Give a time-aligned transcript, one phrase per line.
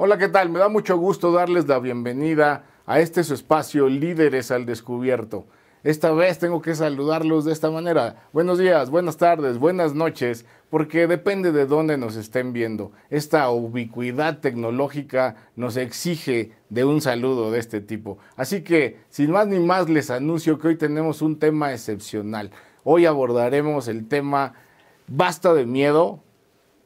[0.00, 0.48] Hola, ¿qué tal?
[0.48, 5.46] Me da mucho gusto darles la bienvenida a este espacio Líderes al Descubierto.
[5.82, 8.28] Esta vez tengo que saludarlos de esta manera.
[8.32, 12.92] Buenos días, buenas tardes, buenas noches, porque depende de dónde nos estén viendo.
[13.10, 18.18] Esta ubicuidad tecnológica nos exige de un saludo de este tipo.
[18.36, 22.52] Así que, sin más ni más, les anuncio que hoy tenemos un tema excepcional.
[22.84, 24.52] Hoy abordaremos el tema
[25.08, 26.20] Basta de miedo,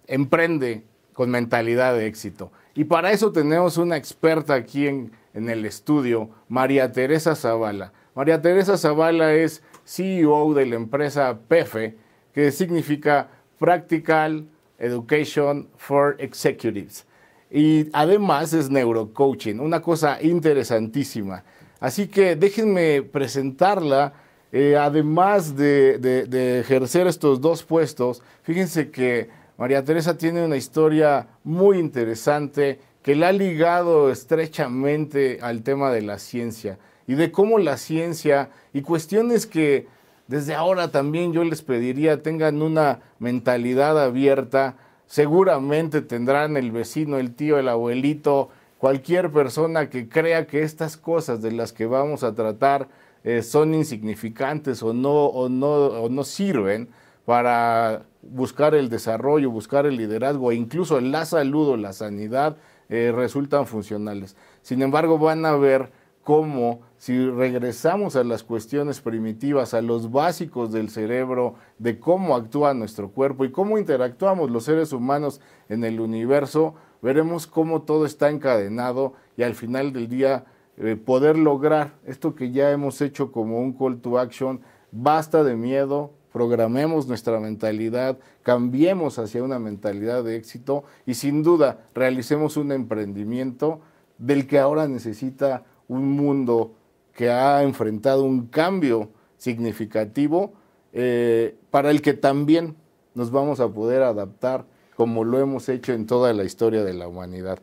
[0.06, 2.50] emprende con mentalidad de éxito.
[2.74, 7.92] Y para eso tenemos una experta aquí en, el estudio, María Teresa Zavala.
[8.14, 11.96] María Teresa Zavala es CEO de la empresa PEFE,
[12.32, 14.46] que significa Practical
[14.78, 17.06] Education for Executives.
[17.50, 21.44] Y además es neurocoaching, una cosa interesantísima.
[21.80, 24.14] Así que déjenme presentarla.
[24.54, 31.78] Eh, además de ejercer estos dos puestos, fíjense que María Teresa tiene una historia muy
[31.78, 37.76] interesante que la ha ligado estrechamente al tema de la ciencia y de cómo la
[37.76, 39.86] ciencia y cuestiones que
[40.28, 47.34] desde ahora también yo les pediría tengan una mentalidad abierta, seguramente tendrán el vecino, el
[47.34, 52.34] tío, el abuelito, cualquier persona que crea que estas cosas de las que vamos a
[52.34, 52.88] tratar
[53.24, 56.88] eh, son insignificantes o no, o no, o no sirven
[57.24, 62.56] para buscar el desarrollo, buscar el liderazgo e incluso la salud o la sanidad
[62.88, 64.36] eh, resultan funcionales.
[64.62, 65.90] Sin embargo, van a ver
[66.22, 72.74] cómo si regresamos a las cuestiones primitivas, a los básicos del cerebro, de cómo actúa
[72.74, 78.30] nuestro cuerpo y cómo interactuamos los seres humanos en el universo, veremos cómo todo está
[78.30, 80.44] encadenado y al final del día
[80.76, 84.60] eh, poder lograr esto que ya hemos hecho como un call to action,
[84.92, 91.86] basta de miedo, programemos nuestra mentalidad, cambiemos hacia una mentalidad de éxito y sin duda
[91.94, 93.80] realicemos un emprendimiento
[94.18, 96.74] del que ahora necesita un mundo
[97.12, 100.54] que ha enfrentado un cambio significativo
[100.92, 102.76] eh, para el que también
[103.14, 104.64] nos vamos a poder adaptar
[104.96, 107.58] como lo hemos hecho en toda la historia de la humanidad.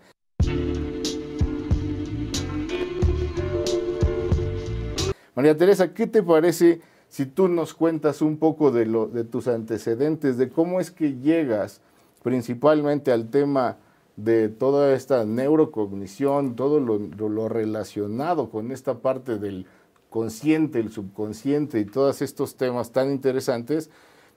[5.35, 9.47] María Teresa, ¿qué te parece si tú nos cuentas un poco de, lo, de tus
[9.47, 11.81] antecedentes, de cómo es que llegas
[12.23, 13.77] principalmente al tema
[14.15, 19.65] de toda esta neurocognición, todo lo, lo, relacionado con esta parte del
[20.09, 23.89] consciente, el subconsciente y todos estos temas tan interesantes,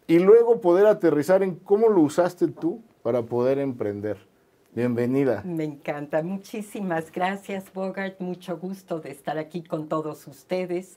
[0.07, 4.19] y luego poder aterrizar en cómo lo usaste tú para poder emprender.
[4.75, 5.43] Bienvenida.
[5.45, 6.23] Me encanta.
[6.23, 8.21] Muchísimas gracias, Bogart.
[8.21, 10.97] Mucho gusto de estar aquí con todos ustedes.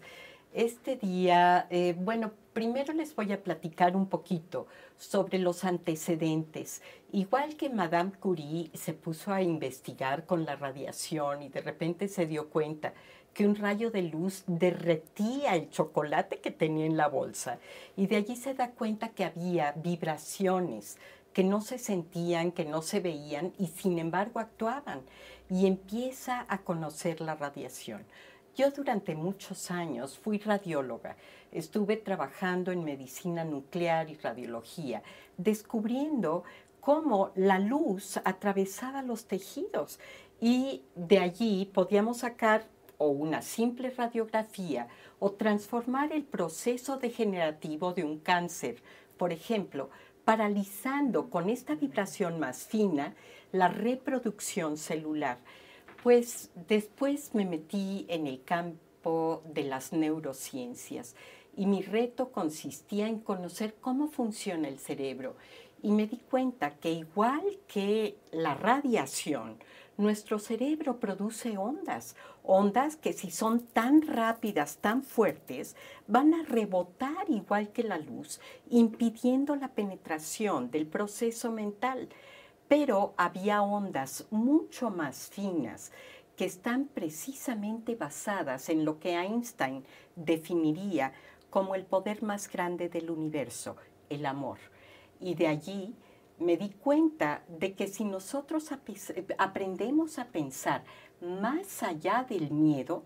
[0.55, 4.67] Este día, eh, bueno, primero les voy a platicar un poquito
[4.97, 6.81] sobre los antecedentes.
[7.11, 12.25] Igual que Madame Curie se puso a investigar con la radiación y de repente se
[12.25, 12.93] dio cuenta
[13.33, 17.59] que un rayo de luz derretía el chocolate que tenía en la bolsa
[17.97, 20.97] y de allí se da cuenta que había vibraciones
[21.33, 25.01] que no se sentían, que no se veían y sin embargo actuaban
[25.49, 28.05] y empieza a conocer la radiación.
[28.55, 31.17] Yo durante muchos años fui radióloga,
[31.51, 35.03] estuve trabajando en medicina nuclear y radiología,
[35.35, 36.45] descubriendo
[36.79, 39.99] cómo la luz atravesaba los tejidos
[40.39, 42.65] y de allí podíamos sacar
[42.97, 44.87] o una simple radiografía
[45.19, 48.81] o transformar el proceso degenerativo de un cáncer,
[49.17, 49.89] por ejemplo,
[50.23, 53.15] paralizando con esta vibración más fina
[53.51, 55.39] la reproducción celular.
[56.05, 61.15] Pues después me metí en el campo de las neurociencias
[61.57, 65.35] y mi reto consistía en conocer cómo funciona el cerebro
[65.81, 69.57] y me di cuenta que igual que la radiación,
[69.97, 77.27] nuestro cerebro produce ondas, ondas que si son tan rápidas, tan fuertes, van a rebotar
[77.29, 78.39] igual que la luz,
[78.69, 82.09] impidiendo la penetración del proceso mental
[82.67, 85.91] pero había ondas mucho más finas
[86.35, 89.85] que están precisamente basadas en lo que Einstein
[90.15, 91.13] definiría
[91.49, 93.77] como el poder más grande del universo,
[94.09, 94.57] el amor.
[95.21, 95.95] Y de allí
[96.39, 98.69] me di cuenta de que si nosotros
[99.37, 100.83] aprendemos a pensar
[101.21, 103.03] más allá del miedo,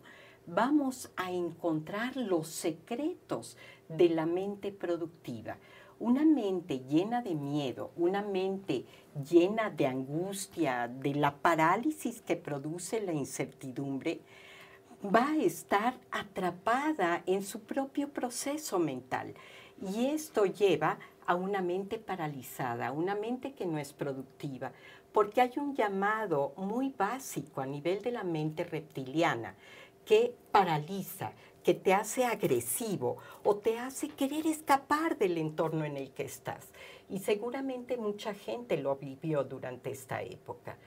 [0.47, 3.55] vamos a encontrar los secretos
[3.87, 5.57] de la mente productiva.
[5.99, 8.85] Una mente llena de miedo, una mente
[9.29, 14.21] llena de angustia, de la parálisis que produce la incertidumbre,
[15.03, 19.33] va a estar atrapada en su propio proceso mental.
[19.93, 24.71] Y esto lleva a una mente paralizada, una mente que no es productiva,
[25.11, 29.55] porque hay un llamado muy básico a nivel de la mente reptiliana
[30.05, 31.33] que paraliza,
[31.63, 36.67] que te hace agresivo o te hace querer escapar del entorno en el que estás.
[37.09, 40.77] Y seguramente mucha gente lo vivió durante esta época.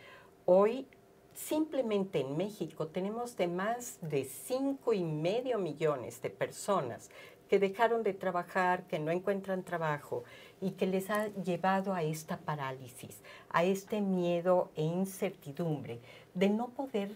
[0.44, 0.86] Hoy
[1.34, 7.10] simplemente en México tenemos de más de cinco y medio millones de personas
[7.48, 10.24] que dejaron de trabajar, que no encuentran trabajo
[10.60, 13.20] y que les ha llevado a esta parálisis,
[13.50, 16.00] a este miedo e incertidumbre
[16.32, 17.14] de no poder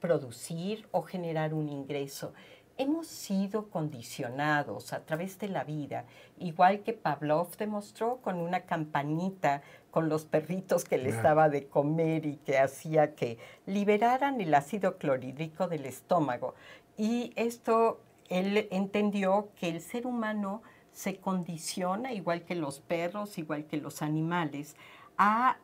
[0.00, 2.32] producir o generar un ingreso.
[2.78, 6.04] Hemos sido condicionados a través de la vida,
[6.38, 12.26] igual que Pavlov demostró con una campanita con los perritos que le estaba de comer
[12.26, 16.54] y que hacía que liberaran el ácido clorhídrico del estómago.
[16.98, 20.60] Y esto, él entendió que el ser humano
[20.92, 24.76] se condiciona, igual que los perros, igual que los animales,
[25.16, 25.56] a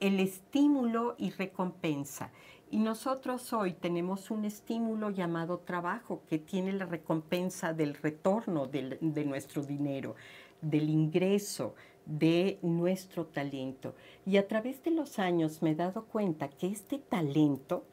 [0.00, 2.30] el estímulo y recompensa.
[2.72, 9.24] Y nosotros hoy tenemos un estímulo llamado trabajo que tiene la recompensa del retorno de
[9.26, 10.14] nuestro dinero,
[10.62, 11.74] del ingreso,
[12.06, 13.94] de nuestro talento.
[14.24, 17.84] Y a través de los años me he dado cuenta que este talento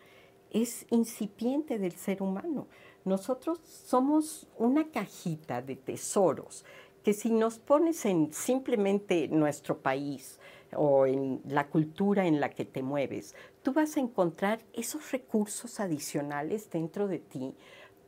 [0.49, 2.67] es incipiente del ser humano.
[3.03, 6.63] Nosotros somos una cajita de tesoros
[7.03, 10.39] que si nos pones en simplemente nuestro país,
[10.75, 15.79] o en la cultura en la que te mueves, tú vas a encontrar esos recursos
[15.79, 17.55] adicionales dentro de ti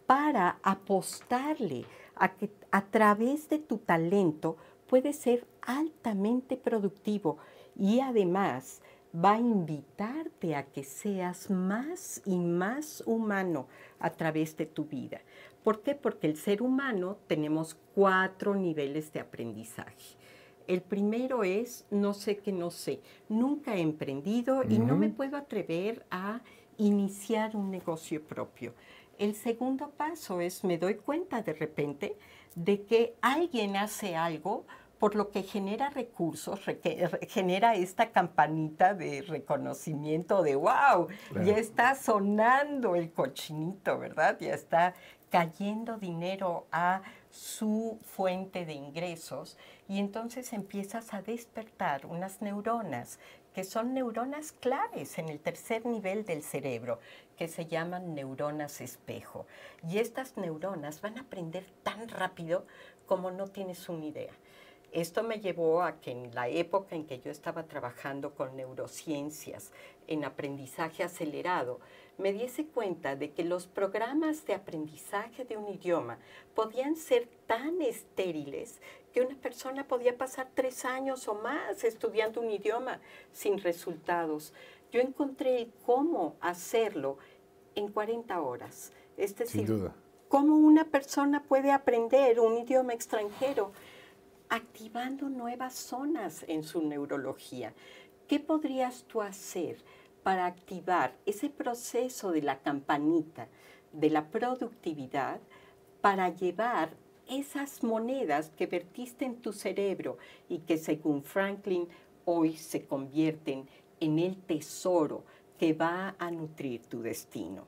[0.05, 1.85] para apostarle
[2.15, 7.37] a que a través de tu talento puedes ser altamente productivo
[7.77, 8.81] y además
[9.13, 13.67] va a invitarte a que seas más y más humano
[13.99, 15.21] a través de tu vida.
[15.63, 15.95] ¿Por qué?
[15.95, 20.17] Porque el ser humano tenemos cuatro niveles de aprendizaje.
[20.71, 23.01] El primero es no sé que no sé.
[23.27, 26.39] Nunca he emprendido y no me puedo atrever a
[26.77, 28.73] iniciar un negocio propio.
[29.19, 32.15] El segundo paso es me doy cuenta de repente
[32.56, 34.65] de que alguien hace algo
[34.97, 36.62] por lo que genera recursos,
[37.27, 41.07] genera esta campanita de reconocimiento de, wow,
[41.44, 44.38] ya está sonando el cochinito, ¿verdad?
[44.39, 44.94] Ya está
[45.31, 47.01] cayendo dinero a
[47.31, 49.57] su fuente de ingresos
[49.91, 53.19] y entonces empiezas a despertar unas neuronas
[53.53, 56.99] que son neuronas claves en el tercer nivel del cerebro,
[57.38, 59.45] que se llaman neuronas espejo.
[59.85, 62.65] Y estas neuronas van a aprender tan rápido
[63.05, 64.31] como no tienes una idea.
[64.93, 69.73] Esto me llevó a que en la época en que yo estaba trabajando con neurociencias,
[70.07, 71.81] en aprendizaje acelerado,
[72.17, 76.17] me diese cuenta de que los programas de aprendizaje de un idioma
[76.55, 78.81] podían ser tan estériles
[79.13, 82.99] que una persona podía pasar tres años o más estudiando un idioma
[83.31, 84.53] sin resultados.
[84.91, 87.17] Yo encontré cómo hacerlo
[87.75, 88.91] en 40 horas.
[89.17, 89.91] Es decir,
[90.27, 93.71] cómo una persona puede aprender un idioma extranjero
[94.49, 97.73] activando nuevas zonas en su neurología.
[98.27, 99.77] ¿Qué podrías tú hacer
[100.23, 103.47] para activar ese proceso de la campanita
[103.91, 105.39] de la productividad
[106.01, 106.91] para llevar
[107.31, 110.17] esas monedas que vertiste en tu cerebro
[110.49, 111.87] y que según Franklin
[112.25, 113.67] hoy se convierten
[114.00, 115.23] en el tesoro
[115.57, 117.65] que va a nutrir tu destino?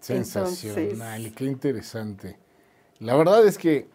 [0.00, 2.36] Sensacional, qué interesante.
[2.98, 3.88] La verdad es que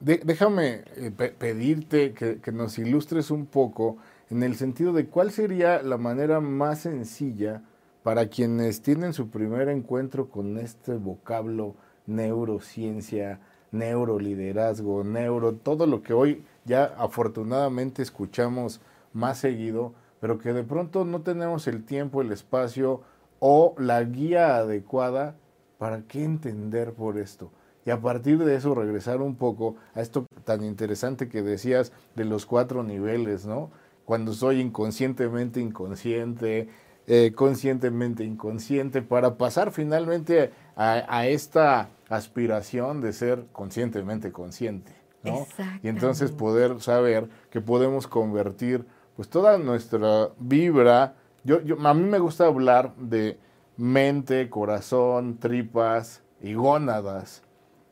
[0.00, 3.96] déjame eh, pedirte que, nos ilustres un poco
[4.30, 7.62] en el sentido de cuál sería la manera más sencilla
[8.02, 13.40] para quienes tienen su primer encuentro con este vocablo neurociencia,
[13.74, 18.80] neuroliderazgo, neuro, todo lo que hoy ya afortunadamente escuchamos
[19.12, 23.02] más seguido, pero que de pronto no tenemos el tiempo, el espacio
[23.38, 25.36] o la guía adecuada
[25.78, 27.50] para qué entender por esto
[27.86, 32.24] y a partir de eso regresar un poco a esto tan interesante que decías de
[32.24, 33.70] los cuatro niveles, ¿no?
[34.04, 36.68] Cuando soy inconscientemente inconsciente,
[37.06, 44.92] eh, conscientemente inconsciente, para pasar finalmente a, esta aspiración de ser conscientemente consciente,
[45.22, 45.46] ¿no?
[45.82, 52.02] Y entonces poder saber que podemos convertir pues toda nuestra vibra, yo, yo, a mí
[52.02, 53.38] me gusta hablar de
[53.76, 57.42] mente, corazón, tripas y gónadas,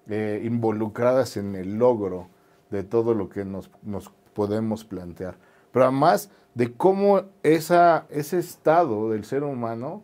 [0.08, 2.28] eh, involucradas en el logro
[2.70, 3.70] de todo lo que nos,
[4.34, 5.36] podemos plantear.
[5.72, 10.02] Pero además de cómo esa, ese estado del ser humano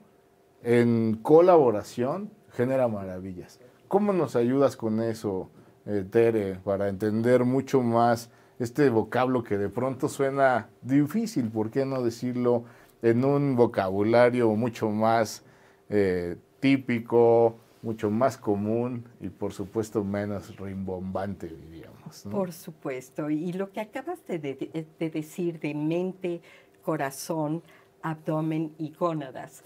[0.63, 3.61] en colaboración genera maravillas.
[3.89, 5.51] ¿Cómo nos ayudas con eso,
[5.87, 11.87] eh, Tere, para entender mucho más este vocablo que de pronto suena difícil, ¿por qué
[11.87, 12.65] no decirlo
[13.01, 15.43] en un vocabulario mucho más
[15.89, 22.27] eh, típico, mucho más común y por supuesto menos rimbombante, diríamos.
[22.31, 26.43] Por supuesto, y lo que acabas de, de decir de mente,
[26.83, 27.63] corazón,
[28.03, 29.63] abdomen y gónadas,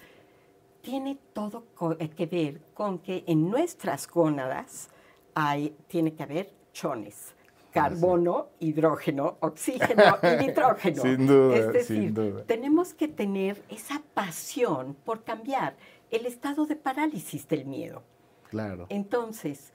[0.83, 1.65] tiene todo
[1.99, 4.91] eh, que ver con que en nuestras gónadas
[5.35, 7.35] hay, tiene que haber chones
[7.73, 11.03] carbono, hidrógeno, oxígeno y nitrógeno.
[11.03, 12.45] Sin duda, es decir, sin duda.
[12.45, 15.75] tenemos que tener esa pasión por cambiar
[16.11, 18.03] el estado de parálisis del miedo.
[18.51, 18.87] Claro.
[18.91, 19.73] Entonces,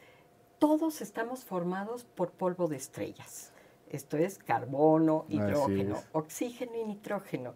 [0.60, 3.52] todos estamos formados por polvo de estrellas.
[3.90, 7.56] Esto es carbono, hidrógeno, oxígeno y nitrógeno.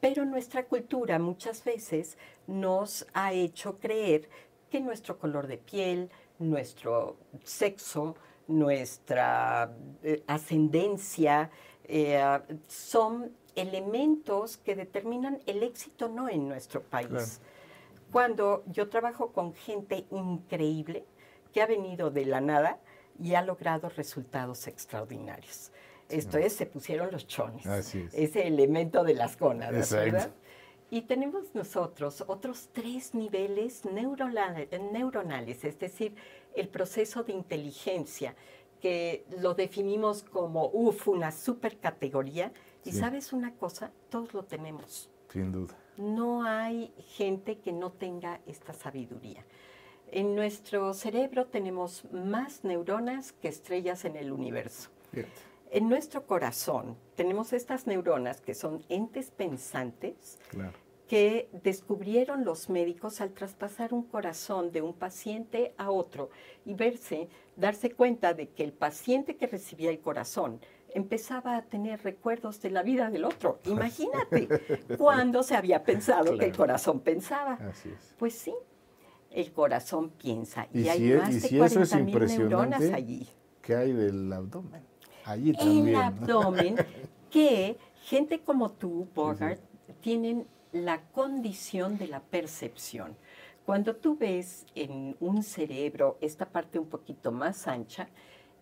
[0.00, 4.28] Pero nuestra cultura muchas veces nos ha hecho creer
[4.70, 8.14] que nuestro color de piel, nuestro sexo,
[8.46, 11.50] nuestra eh, ascendencia,
[11.84, 12.22] eh,
[12.68, 17.40] son elementos que determinan el éxito no en nuestro país.
[18.12, 21.04] Cuando yo trabajo con gente increíble
[21.52, 22.78] que ha venido de la nada
[23.20, 25.72] y ha logrado resultados extraordinarios.
[26.08, 27.66] Esto es, se pusieron los chones.
[28.12, 30.30] Ese elemento de las gónadas, ¿verdad?
[30.90, 36.14] Y tenemos nosotros otros tres niveles neuronales, es decir,
[36.54, 38.34] el proceso de inteligencia,
[38.80, 42.52] que lo definimos como, uff, una supercategoría.
[42.84, 45.10] Y sabes una cosa, todos lo tenemos.
[45.30, 45.74] Sin duda.
[45.98, 49.44] No hay gente que no tenga esta sabiduría.
[50.10, 54.88] En nuestro cerebro tenemos más neuronas que estrellas en el universo.
[55.70, 60.38] En nuestro corazón tenemos estas neuronas que son entes pensantes
[61.08, 66.30] que descubrieron los médicos al traspasar un corazón de un paciente a otro
[66.64, 70.60] y verse, darse cuenta de que el paciente que recibía el corazón
[70.94, 73.60] empezaba a tener recuerdos de la vida del otro.
[73.64, 74.48] Imagínate
[74.98, 77.54] cuando se había pensado que el corazón pensaba.
[77.54, 78.14] Así es.
[78.18, 78.54] Pues sí,
[79.30, 83.28] el corazón piensa y, hay más de 40 mil neuronas allí.
[83.62, 84.87] ¿Qué hay del abdomen?
[85.28, 85.88] Allí también.
[85.88, 86.76] El abdomen
[87.30, 89.60] que gente como tú, Bogart,
[90.00, 93.14] tienen la condición de la percepción.
[93.66, 98.08] Cuando tú ves en un cerebro esta parte un poquito más ancha,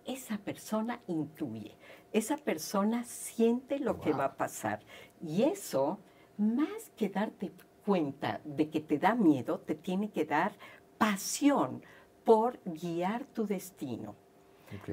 [0.05, 1.77] esa persona intuye,
[2.13, 4.81] esa persona siente lo que va a pasar.
[5.25, 6.01] Y eso,
[6.37, 7.53] más que darte
[7.85, 10.53] cuenta de que te da miedo, te tiene que dar
[10.99, 11.83] pasión
[12.25, 14.17] por guiar tu destino.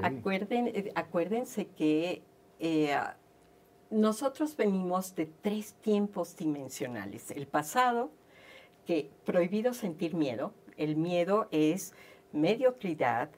[0.04, 2.22] Eh, acuérdense que
[2.60, 2.96] eh,
[3.90, 7.32] nosotros venimos de tres tiempos dimensionales.
[7.32, 8.12] El pasado,
[8.86, 10.54] que prohibido sentir miedo.
[10.78, 11.94] El miedo es
[12.32, 13.30] mediocridad,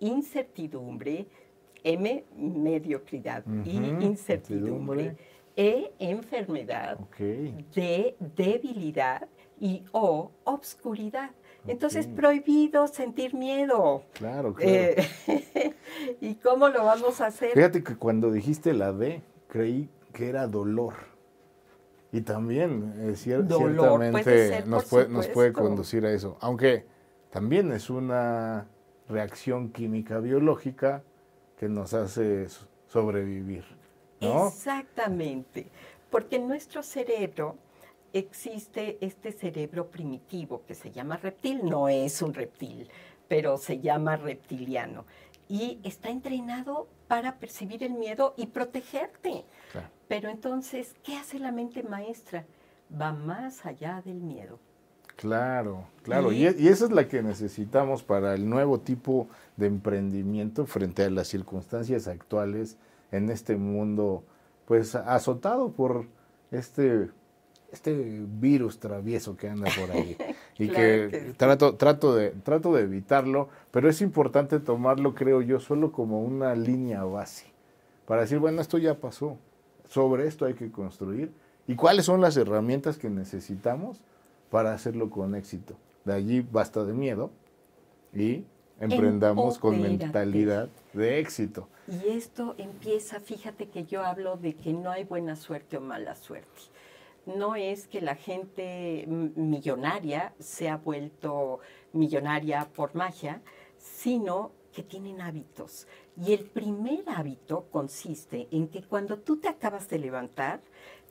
[0.00, 1.26] incertidumbre,
[1.84, 5.16] M, mediocridad y incertidumbre.
[5.56, 6.98] E, enfermedad.
[7.74, 9.28] D, debilidad.
[9.58, 11.30] Y O, obscuridad.
[11.66, 14.02] Entonces, prohibido sentir miedo.
[14.14, 14.72] Claro, claro.
[14.72, 14.96] Eh,
[16.20, 17.52] ¿Y cómo lo vamos a hacer?
[17.52, 20.94] Fíjate que cuando dijiste la D, creí que era dolor.
[22.12, 26.36] Y también, eh, ciertamente, nos, puede, nos puede conducir a eso.
[26.40, 26.84] Aunque
[27.30, 28.66] también es una
[29.08, 31.02] reacción química biológica
[31.56, 32.46] que nos hace
[32.88, 33.64] sobrevivir.
[34.20, 35.66] Exactamente.
[36.10, 37.56] Porque nuestro cerebro
[38.12, 41.64] existe este cerebro primitivo que se llama reptil.
[41.64, 42.88] No es un reptil,
[43.28, 45.04] pero se llama reptiliano.
[45.48, 49.44] Y está entrenado para percibir el miedo y protegerte.
[50.08, 52.44] Pero entonces, ¿qué hace la mente maestra?
[53.00, 54.58] Va más allá del miedo.
[55.20, 56.32] Claro, claro.
[56.32, 61.28] Y, esa es la que necesitamos para el nuevo tipo de emprendimiento frente a las
[61.28, 62.78] circunstancias actuales
[63.12, 64.24] en este mundo,
[64.64, 66.06] pues azotado por
[66.50, 67.10] este,
[67.72, 70.16] este virus travieso que anda por ahí.
[70.58, 75.92] y que, trato, trato, de, trato de evitarlo, pero es importante tomarlo, creo yo, solo
[75.92, 77.46] como una línea base.
[78.06, 79.38] Para decir, bueno, esto ya pasó
[79.90, 81.32] sobre esto hay que construir
[81.66, 84.00] y cuáles son las herramientas que necesitamos
[84.50, 85.74] para hacerlo con éxito.
[86.04, 87.30] De allí basta de miedo
[88.14, 88.44] y
[88.80, 91.68] emprendamos con mentalidad de éxito.
[91.88, 96.14] Y esto empieza, fíjate que yo hablo de que no hay buena suerte o mala
[96.14, 96.60] suerte.
[97.36, 101.60] No es que la gente millonaria se ha vuelto
[101.92, 103.42] millonaria por magia,
[103.76, 105.86] sino que tienen hábitos.
[106.16, 110.60] Y el primer hábito consiste en que cuando tú te acabas de levantar,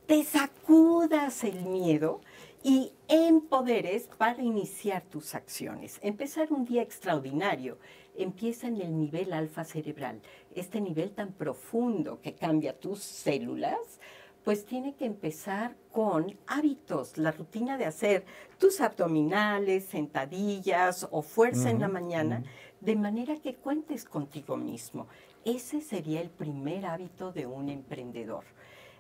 [0.06, 2.22] te sacudas el miedo
[2.64, 6.00] y empoderes para iniciar tus acciones.
[6.02, 7.78] Empezar un día extraordinario
[8.18, 10.22] empieza en el nivel alfa cerebral,
[10.56, 14.00] este nivel tan profundo que cambia tus células,
[14.44, 18.26] pues tiene que empezar con hábitos, la rutina de hacer
[18.58, 22.44] tus abdominales, sentadillas o fuerza en la mañana,
[22.80, 25.08] de manera que cuentes contigo mismo.
[25.46, 28.44] Ese sería el primer hábito de un emprendedor.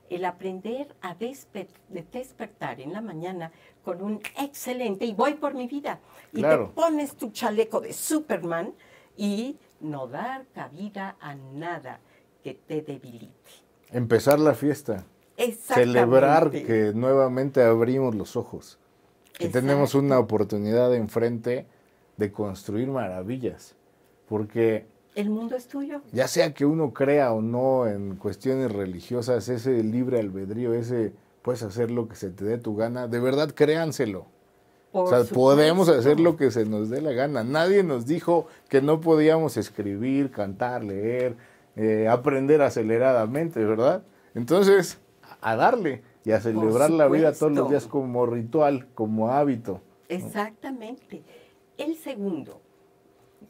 [0.09, 3.51] El aprender a despertar en la mañana
[3.83, 5.99] con un excelente y voy por mi vida.
[6.33, 8.73] Y te pones tu chaleco de Superman
[9.15, 11.99] y no dar cabida a nada
[12.43, 13.51] que te debilite.
[13.91, 15.05] Empezar la fiesta.
[15.47, 18.77] Celebrar que nuevamente abrimos los ojos.
[19.33, 21.65] Que tenemos una oportunidad enfrente
[22.17, 23.75] de construir maravillas.
[24.27, 24.85] Porque...
[25.15, 26.01] El mundo es tuyo.
[26.11, 31.63] Ya sea que uno crea o no en cuestiones religiosas, ese libre albedrío, ese puedes
[31.63, 34.27] hacer lo que se te dé tu gana, de verdad créanselo.
[34.91, 37.43] o sea, podemos hacer lo que se nos dé la gana.
[37.43, 41.37] Nadie nos dijo que no podíamos escribir, cantar, leer,
[41.75, 44.03] eh, aprender aceleradamente, ¿verdad?
[44.35, 44.99] Entonces,
[45.41, 49.81] a darle y a celebrar la vida todos los días como ritual, como hábito.
[50.09, 51.23] Exactamente.
[51.77, 52.61] El segundo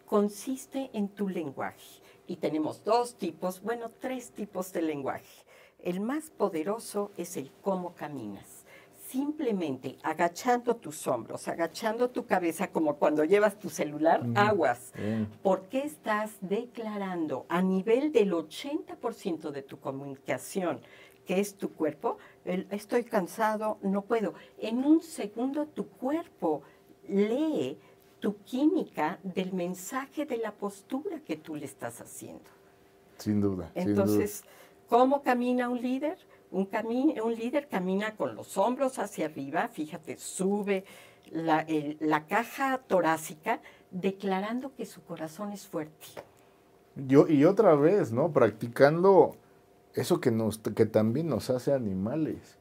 [0.06, 2.02] consiste en tu lenguaje.
[2.28, 5.46] Y tenemos dos tipos, bueno, tres tipos de lenguaje.
[5.80, 8.66] El más poderoso es el cómo caminas.
[9.08, 14.94] Simplemente agachando tus hombros, agachando tu cabeza como cuando llevas tu celular, aguas.
[15.42, 20.82] Porque estás declarando a nivel del 80% de tu comunicación
[21.30, 22.18] que es tu cuerpo,
[22.72, 24.34] estoy cansado, no puedo.
[24.58, 26.64] En un segundo tu cuerpo
[27.08, 27.78] lee
[28.20, 32.50] tu química del mensaje de la postura que tú le estás haciendo.
[33.20, 33.70] Sin duda.
[33.76, 34.44] Entonces,
[34.88, 36.18] ¿cómo camina un líder?
[36.50, 36.68] Un,
[37.24, 40.84] un líder camina con los hombros hacia arriba, fíjate, sube
[41.30, 41.64] la,
[42.00, 46.08] la caja torácica declarando que su corazón es fuerte.
[46.96, 48.32] Yo, y otra vez, ¿no?
[48.32, 49.36] Practicando
[50.00, 52.58] eso que, nos, que también nos hace animales.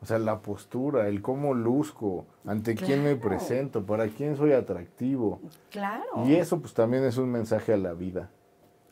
[0.00, 5.40] O sea, la postura, el cómo luzco, ante quién me presento, para quién soy atractivo.
[5.70, 6.24] Claro.
[6.24, 8.30] Y eso pues también es un mensaje a la vida,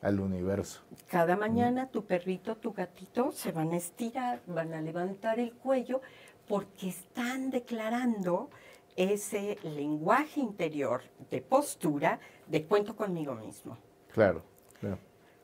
[0.02, 0.82] al universo.
[1.08, 6.00] Cada mañana tu perrito, tu gatito se van a estirar, van a levantar el cuello
[6.48, 8.50] porque están declarando
[8.96, 12.18] ese lenguaje interior de postura
[12.48, 13.78] de cuento conmigo mismo.
[14.12, 14.42] Claro,
[14.80, 14.98] claro.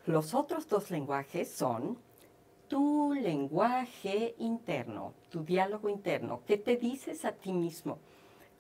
[0.06, 1.98] Los otros dos lenguajes son
[2.72, 7.98] tu lenguaje interno, tu diálogo interno, ¿qué te dices a ti mismo?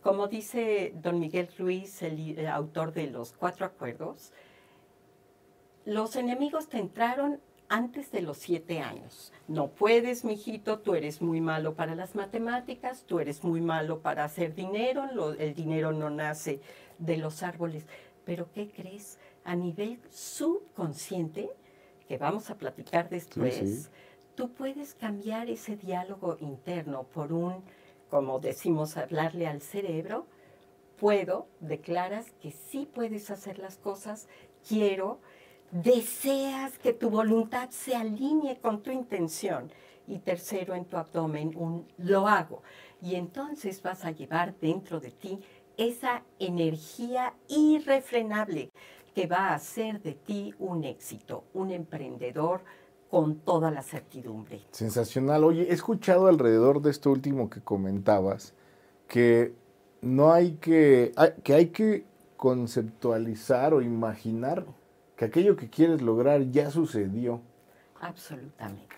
[0.02, 4.34] Como dice don Miguel Ruiz, el, autor de los cuatro acuerdos,
[5.86, 9.32] los enemigos te entraron antes de los siete años.
[9.48, 14.24] No puedes, mijito, tú eres muy malo para las matemáticas, tú eres muy malo para
[14.24, 16.60] hacer dinero, el dinero no nace
[16.98, 17.86] de los árboles.
[18.26, 19.18] Pero ¿qué crees?
[19.44, 21.48] A nivel subconsciente,
[22.12, 23.88] que vamos a platicar después,
[24.34, 27.62] tú puedes cambiar ese diálogo interno por un,
[28.10, 30.26] como decimos, hablarle al cerebro,
[31.00, 34.28] puedo, declaras que sí puedes hacer las cosas,
[34.68, 35.20] quiero,
[35.70, 39.70] deseas que tu voluntad se alinee con tu intención.
[40.06, 42.62] Y tercero, en tu abdomen, un lo hago.
[43.00, 45.40] Y entonces vas a llevar dentro de ti
[45.78, 48.68] esa energía irrefrenable
[49.14, 52.62] que va a hacer de ti un éxito, un emprendedor
[53.10, 54.62] con toda la certidumbre.
[54.70, 55.44] Sensacional.
[55.44, 58.54] Oye, he escuchado alrededor de esto último que comentabas
[59.06, 59.52] que
[60.00, 61.12] no hay que,
[61.44, 62.06] que hay que
[62.38, 64.64] conceptualizar o imaginar
[65.16, 67.42] que aquello que quieres lograr ya sucedió.
[68.00, 68.96] Absolutamente.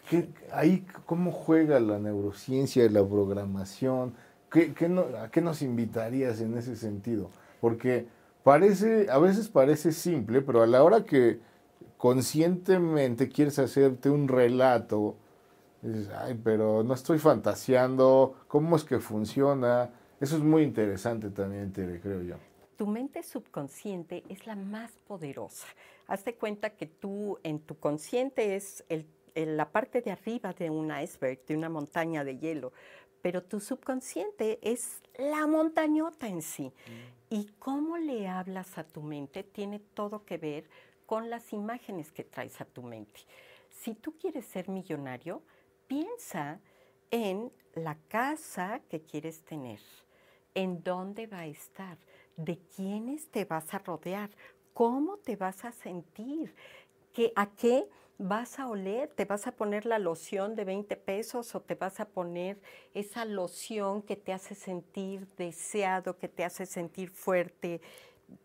[0.53, 4.15] ahí, ¿cómo juega la neurociencia, la programación?
[4.51, 4.73] ¿Qué,
[5.21, 7.31] ¿A qué nos invitarías en ese sentido?
[7.61, 8.07] Porque
[8.45, 11.41] parece, a veces parece simple, pero a la hora que
[11.97, 15.17] conscientemente quieres hacerte un relato,
[15.83, 19.91] dices, ay, pero no estoy fantaseando, ¿cómo es que funciona?
[20.21, 22.37] Eso es muy interesante también, te creo yo.
[22.77, 25.67] Tu mente subconsciente es la más poderosa.
[26.07, 28.85] Hazte cuenta que tú, en tu consciente es
[29.35, 32.73] la parte de arriba de un iceberg, de una montaña de hielo,
[33.23, 36.65] pero tu subconsciente es la montañota en sí.
[36.65, 37.14] Mm.
[37.35, 40.71] Y cómo le hablas a tu mente tiene todo que ver
[41.05, 43.23] con las imágenes que traes a tu mente.
[43.71, 45.43] Si tú quieres ser millonario,
[45.89, 46.61] piensa
[47.11, 49.81] en la casa que quieres tener,
[50.55, 51.99] en dónde va a estar,
[52.37, 54.31] de quiénes te vas a rodear,
[54.73, 56.55] cómo te vas a sentir,
[57.35, 61.61] a qué vas a oler, te vas a poner la loción de 20 pesos o
[61.61, 62.61] te vas a poner
[62.95, 67.81] esa loción que te hace sentir deseado, que te hace sentir fuerte,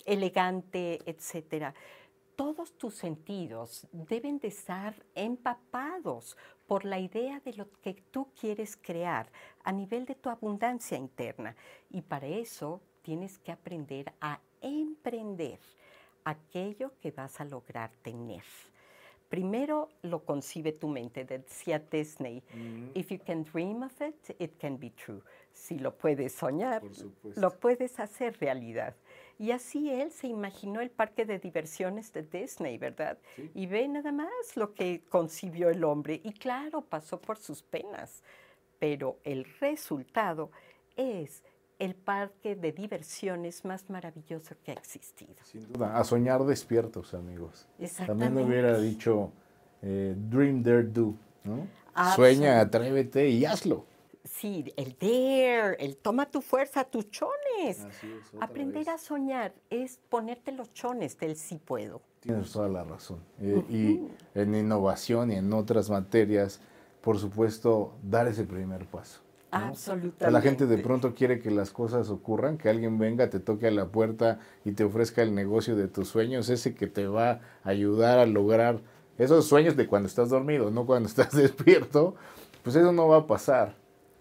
[0.05, 1.73] elegante, etcétera.
[2.35, 8.77] todos tus sentidos deben de estar empapados por la idea de lo que tú quieres
[8.77, 9.29] crear
[9.63, 11.55] a nivel de tu abundancia interna.
[11.89, 15.59] Y para eso tienes que aprender a emprender
[16.23, 18.43] aquello que vas a lograr tener.
[19.29, 22.41] Primero lo concibe tu mente, decía Disney.
[22.95, 25.21] If you can dream of it, it can be true.
[25.53, 26.81] Si lo puedes soñar,
[27.35, 28.95] lo puedes hacer realidad.
[29.37, 33.19] Y así él se imaginó el parque de diversiones de Disney, ¿verdad?
[33.53, 36.19] Y ve nada más lo que concibió el hombre.
[36.23, 38.23] Y claro, pasó por sus penas,
[38.79, 40.49] pero el resultado
[40.97, 41.43] es
[41.79, 45.35] el parque de diversiones más maravilloso que ha existido.
[45.43, 47.67] Sin duda, a soñar despiertos, amigos.
[48.05, 49.31] También me hubiera dicho,
[49.81, 51.15] eh, dream, dare, do.
[51.45, 51.67] ¿no?
[52.15, 53.85] Sueña, atrévete y hazlo.
[54.25, 57.87] Sí, el dare, el toma tu fuerza, tus chones.
[58.41, 62.01] Aprender a soñar es ponerte los chones del sí puedo.
[62.19, 63.19] Tienes toda la razón.
[63.39, 66.59] Eh, y en innovación y en otras materias,
[67.01, 69.21] por supuesto, dar ese primer paso.
[69.51, 70.31] Absolutamente.
[70.31, 73.71] La gente de pronto quiere que las cosas ocurran, que alguien venga, te toque a
[73.71, 77.41] la puerta y te ofrezca el negocio de tus sueños, ese que te va a
[77.63, 78.81] ayudar a lograr
[79.17, 82.15] esos sueños de cuando estás dormido, no cuando estás despierto,
[82.63, 83.75] pues eso no va a pasar.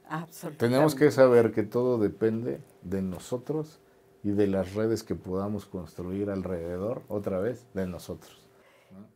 [0.08, 0.66] Absolutamente.
[0.66, 3.80] Tenemos que saber que todo depende de nosotros
[4.24, 8.48] y de las redes que podamos construir alrededor, otra vez, de nosotros.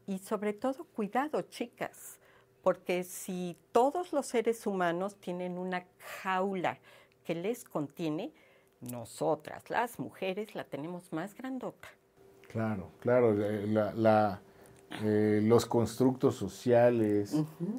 [0.07, 2.19] Y sobre todo, cuidado, chicas
[2.63, 5.85] porque si todos los seres humanos tienen una
[6.23, 6.79] jaula
[7.25, 8.33] que les contiene,
[8.81, 11.89] nosotras, las mujeres, la tenemos más grandota.
[12.49, 13.67] Claro, claro, eh,
[15.03, 17.35] eh, los constructos sociales,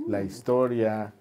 [0.08, 1.14] la historia,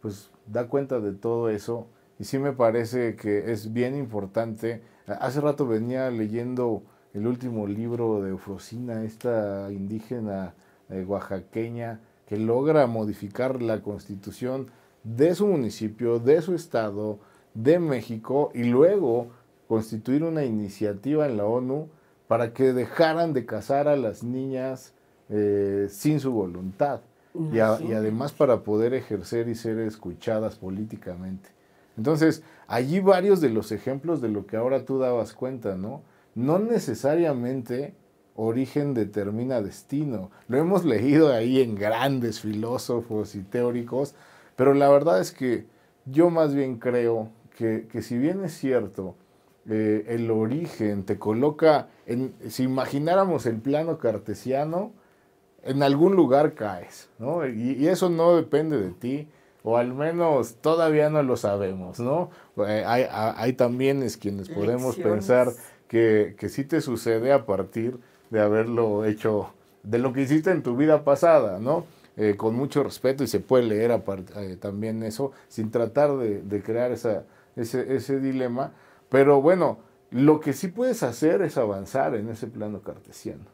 [0.00, 4.82] pues da cuenta de todo eso y sí me parece que es bien importante.
[5.06, 6.82] Hace rato venía leyendo
[7.12, 10.54] el último libro de Eufrosina, esta indígena
[10.88, 14.70] eh, oaxaqueña, que logra modificar la constitución
[15.04, 17.18] de su municipio, de su estado,
[17.54, 19.28] de México y luego
[19.68, 21.88] constituir una iniciativa en la ONU
[22.28, 24.92] para que dejaran de casar a las niñas
[25.28, 27.00] eh, sin su voluntad
[27.52, 31.50] y, además para poder ejercer y ser escuchadas políticamente.
[31.96, 36.02] Entonces, allí varios de los ejemplos de lo que ahora tú dabas cuenta, ¿no?
[36.34, 37.94] No necesariamente
[38.36, 40.30] origen determina destino.
[40.48, 44.14] Lo hemos leído ahí en grandes filósofos y teóricos,
[44.54, 45.66] pero la verdad es que
[46.04, 49.14] yo más bien creo que, si bien es cierto,
[49.68, 54.92] eh, el origen te coloca, en, si imagináramos el plano cartesiano,
[55.64, 57.46] en algún lugar caes, ¿no?
[57.48, 59.28] Y, eso no depende de ti,
[59.64, 62.30] o al menos todavía no lo sabemos, ¿no?
[62.68, 65.48] Eh, hay, también es quienes podemos pensar
[65.88, 67.98] que, que sí te sucede a partir
[68.30, 69.50] de haberlo hecho,
[69.82, 71.84] de lo que hiciste en tu vida pasada, ¿no?
[72.16, 73.90] Eh, con mucho respeto y se puede leer
[74.36, 77.24] eh, también eso, sin tratar de, crear esa,
[77.56, 78.72] ese, ese, dilema.
[79.10, 79.78] Pero bueno,
[80.10, 83.44] lo que sí puedes hacer es avanzar en ese plano cartesiano.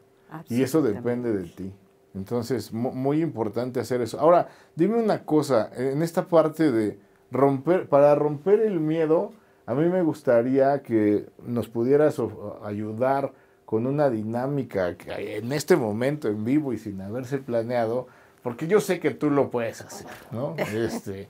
[0.49, 1.73] Y eso depende de ti.
[2.15, 4.19] Entonces, muy importante hacer eso.
[4.19, 6.97] Ahora, dime una cosa, en esta parte de
[7.31, 9.33] romper, para romper el miedo,
[9.65, 12.17] a mí me gustaría que nos pudieras
[12.63, 13.33] ayudar
[13.73, 18.05] con una dinámica que en este momento en vivo y sin haberse planeado,
[18.43, 20.55] porque yo sé que tú lo puedes hacer, ¿no?
[20.75, 21.27] Este,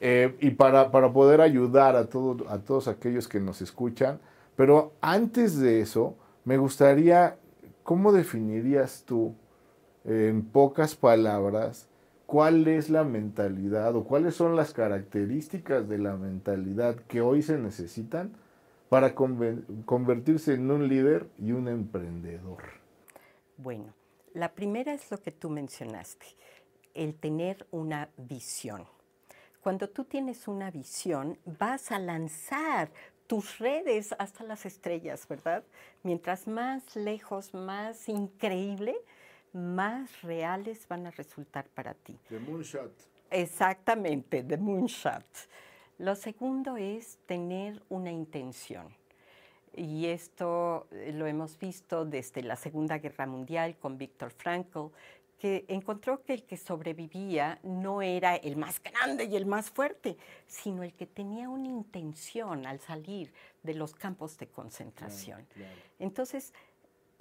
[0.00, 4.20] eh, y para, para, poder ayudar a, a todos aquellos que nos escuchan.
[4.56, 7.36] Pero antes de eso, me gustaría,
[7.82, 9.34] ¿cómo definirías tú,
[10.06, 11.88] en pocas palabras,
[12.24, 17.58] cuál es la mentalidad o cuáles son las características de la mentalidad que hoy se
[17.58, 18.32] necesitan
[18.92, 22.62] para convertirse en un líder y un emprendedor?
[23.56, 23.94] Bueno,
[24.34, 26.26] la primera es lo que tú mencionaste,
[26.92, 28.84] el tener una visión.
[29.62, 32.90] Cuando tú tienes una visión, vas a lanzar
[33.26, 35.64] tus redes hasta las estrellas, ¿verdad?
[36.02, 38.94] Mientras más lejos, más increíble,
[39.54, 42.18] más reales van a resultar para ti.
[42.28, 42.92] The moonshot.
[43.30, 45.24] Exactamente, the moonshot.
[45.98, 48.88] Lo segundo es tener una intención.
[49.74, 54.88] Y esto eh, lo hemos visto desde la Segunda Guerra Mundial con Viktor Frankl,
[55.38, 60.16] que encontró que el que sobrevivía no era el más grande y el más fuerte,
[60.46, 65.44] sino el que tenía una intención al salir de los campos de concentración.
[65.98, 66.52] Entonces,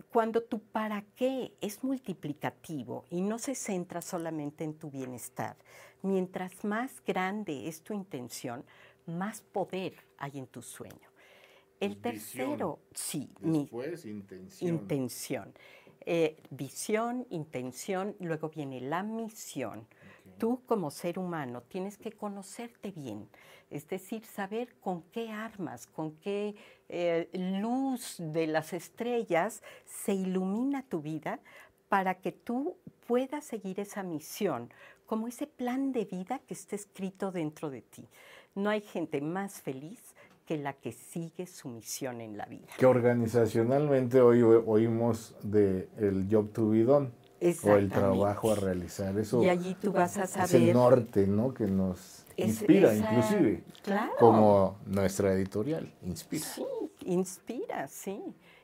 [0.01, 5.55] cuando tu para qué es multiplicativo y no se centra solamente en tu bienestar,
[6.01, 8.63] mientras más grande es tu intención,
[9.05, 11.11] más poder hay en tu sueño.
[11.79, 14.69] El tercero, sí, Después, intención.
[14.69, 15.53] intención.
[16.05, 19.87] Eh, visión, intención, luego viene la misión.
[20.41, 23.29] Tú como ser humano tienes que conocerte bien,
[23.69, 26.55] es decir, saber con qué armas, con qué
[26.89, 27.29] eh,
[27.61, 31.39] luz de las estrellas se ilumina tu vida
[31.89, 32.75] para que tú
[33.05, 34.73] puedas seguir esa misión,
[35.05, 38.09] como ese plan de vida que está escrito dentro de ti.
[38.55, 40.15] No hay gente más feliz
[40.47, 42.65] que la que sigue su misión en la vida.
[42.83, 47.20] Organizacionalmente hoy oímos de el job to be done
[47.63, 49.17] o el trabajo a realizar.
[49.17, 50.47] Eso y allí tú vas a saber.
[50.47, 51.53] Es el norte, ¿no?
[51.53, 53.63] Que nos inspira, inclusive.
[53.83, 54.11] Claro.
[54.19, 56.45] Como nuestra editorial, inspira.
[56.45, 56.65] Sí,
[57.05, 58.21] inspira, sí.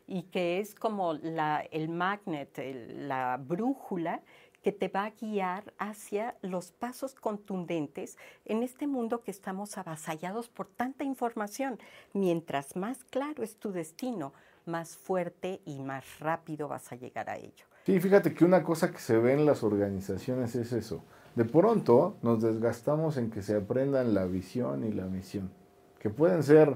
[0.07, 2.57] Y que es como la, el magnet,
[2.95, 4.21] la brújula
[4.63, 10.49] que te va a guiar hacia los pasos contundentes en este mundo que estamos avasallados
[10.49, 11.79] por tanta información.
[12.13, 14.33] Mientras más claro es tu destino,
[14.65, 17.65] más fuerte y más rápido vas a llegar a ello.
[17.88, 21.06] Sí, fíjate que una cosa que se ve en las organizaciones es eso.
[21.36, 25.52] De pronto nos desgastamos en que se aprendan la visión y la misión,
[25.97, 26.76] que pueden ser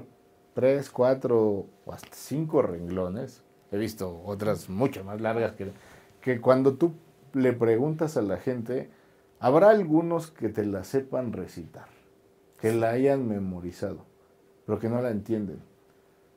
[0.54, 3.42] tres, cuatro o hasta cinco renglones.
[3.70, 5.72] He visto otras mucho más largas que,
[6.22, 6.94] que cuando tú
[7.34, 8.88] le preguntas a la gente,
[9.38, 11.88] habrá algunos que te la sepan recitar,
[12.58, 14.06] que la hayan memorizado,
[14.64, 15.60] pero que no la entienden.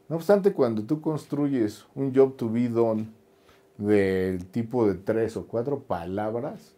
[0.09, 3.13] No obstante, cuando tú construyes un job to be done
[3.77, 6.75] del tipo de tres o cuatro palabras,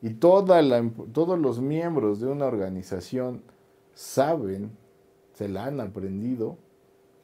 [0.00, 3.42] y la, todos los miembros de una organización
[3.94, 4.76] saben,
[5.34, 6.58] se la han aprendido,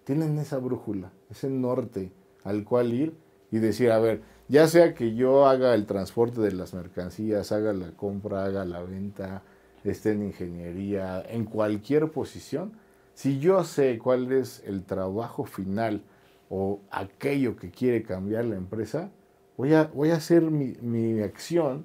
[0.04, 2.12] tienen esa brújula, ese norte
[2.44, 3.14] al cual ir
[3.50, 7.72] y decir, a ver, ya sea que yo haga el transporte de las mercancías, haga
[7.72, 9.42] la compra, haga la venta,
[9.84, 12.72] esté en ingeniería, en cualquier posición,
[13.14, 16.02] si yo sé cuál es el trabajo final
[16.50, 19.10] o aquello que quiere cambiar la empresa,
[19.56, 21.84] voy a, voy a hacer mi, acción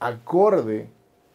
[0.00, 0.88] acorde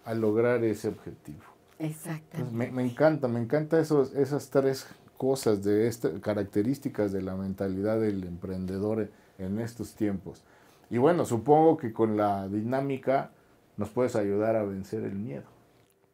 [0.03, 1.43] a lograr ese objetivo.
[1.79, 2.55] Exactamente.
[2.55, 7.99] Me, me, encanta, me encanta esos, esas tres cosas, de estas características de la mentalidad
[7.99, 10.43] del emprendedor en estos tiempos.
[10.89, 13.31] Y bueno, supongo que con la dinámica
[13.75, 15.45] nos puedes ayudar a vencer el miedo.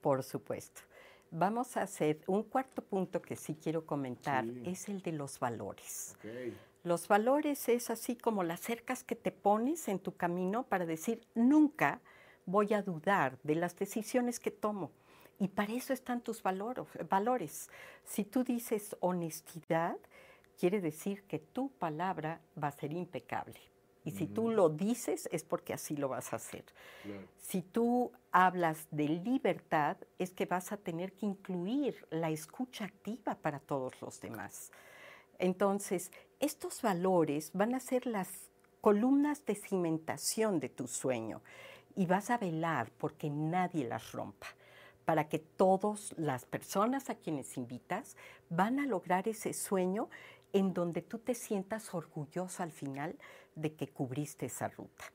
[0.02, 0.82] Por supuesto.
[1.36, 6.16] Vamos a hacer un cuarto punto que sí quiero comentar, es el de los valores.
[6.84, 11.26] Los valores es así como las cercas que te pones en tu camino para decir,
[11.34, 12.02] nunca
[12.46, 14.92] voy a dudar de las decisiones que tomo.
[15.40, 17.72] Y para eso están tus valores.
[18.06, 19.98] Si tú dices honestidad,
[20.60, 23.60] quiere decir que tu palabra va a ser impecable.
[24.06, 26.66] Y si tú lo dices es porque así lo vas a hacer.
[27.38, 33.36] Si tú hablas de libertad es que vas a tener que incluir la escucha activa
[33.36, 34.72] para todos los demás.
[35.40, 38.30] Entonces, estos valores van a ser las
[38.82, 41.42] columnas de cimentación de tu sueño
[41.96, 44.48] y vas a velar porque nadie las rompa
[45.06, 48.16] para que todas las personas a quienes invitas
[48.50, 50.10] van a lograr ese sueño
[50.54, 53.18] en donde tú te sientas orgulloso al final
[53.56, 55.06] de que cubriste esa ruta.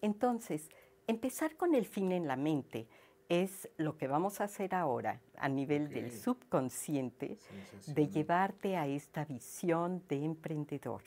[0.00, 0.70] Entonces,
[1.06, 2.88] empezar con el fin en la mente
[3.28, 7.38] es lo que vamos a hacer ahora a nivel del subconsciente
[7.86, 11.02] de llevarte a esta visión de emprendedor.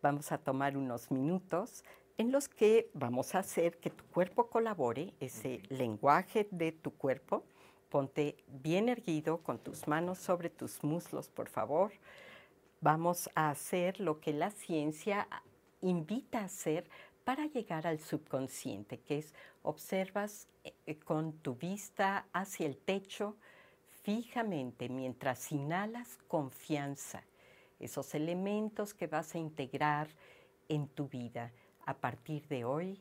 [0.00, 1.84] Vamos a tomar unos minutos
[2.18, 7.44] en los que vamos a hacer que tu cuerpo colabore, ese lenguaje de tu cuerpo.
[7.90, 11.92] Ponte bien erguido con tus manos sobre tus muslos, por favor
[12.82, 15.26] vamos a hacer lo que la ciencia
[15.80, 16.90] invita a hacer
[17.24, 23.36] para llegar al subconsciente, que es observas eh, con tu vista hacia el techo
[24.02, 27.22] fijamente mientras inhalas confianza,
[27.78, 30.08] esos elementos que vas a integrar
[30.68, 31.52] en tu vida
[31.86, 33.00] a partir de hoy.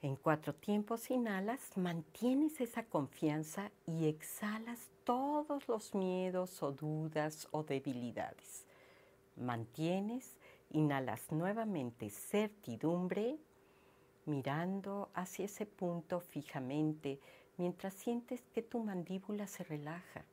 [0.00, 7.62] En cuatro tiempos inhalas, mantienes esa confianza y exhalas todos los miedos o dudas o
[7.62, 8.66] debilidades.
[9.36, 10.36] Mantienes,
[10.68, 13.38] inhalas nuevamente certidumbre,
[14.26, 17.20] mirando hacia ese punto fijamente
[17.56, 20.26] mientras sientes que tu mandíbula se relaja,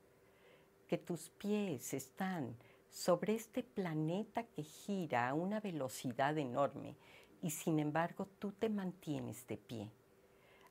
[0.90, 2.58] que tus pies están
[2.90, 6.98] sobre este planeta que gira a una velocidad enorme
[7.42, 9.90] y sin embargo tú te mantienes de pie.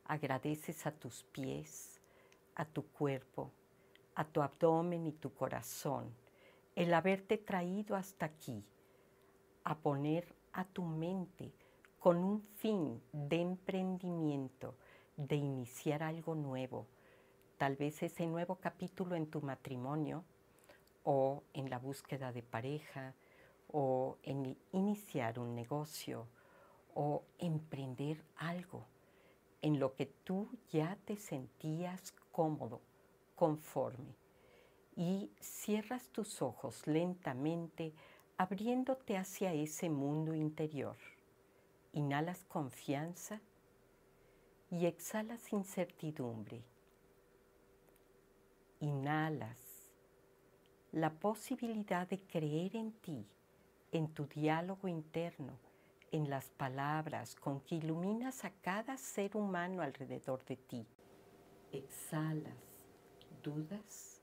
[0.04, 2.02] Agradeces a tus pies,
[2.54, 3.50] a tu cuerpo,
[4.14, 6.14] a tu abdomen y tu corazón
[6.74, 8.64] el haberte traído hasta aquí,
[9.62, 11.52] a poner a tu mente
[12.00, 14.74] con un fin de emprendimiento,
[15.16, 16.86] de iniciar algo nuevo,
[17.56, 20.24] tal vez ese nuevo capítulo en tu matrimonio
[21.04, 23.14] o en la búsqueda de pareja
[23.68, 26.26] o en iniciar un negocio
[26.94, 28.84] o emprender algo
[29.62, 32.80] en lo que tú ya te sentías cómodo,
[33.34, 34.14] conforme.
[34.96, 37.92] Y cierras tus ojos lentamente,
[38.36, 40.96] abriéndote hacia ese mundo interior.
[41.92, 43.40] Inhalas confianza
[44.70, 46.62] y exhalas incertidumbre.
[48.80, 49.74] Inhalas
[50.92, 53.26] la posibilidad de creer en ti,
[53.90, 55.58] en tu diálogo interno,
[56.12, 60.86] en las palabras con que iluminas a cada ser humano alrededor de ti.
[61.72, 62.73] Exhalas
[63.44, 64.20] dudas,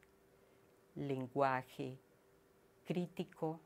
[0.96, 1.98] lenguaje
[2.84, 3.62] crítico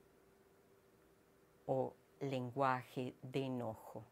[1.65, 4.03] o lenguaje de enojo.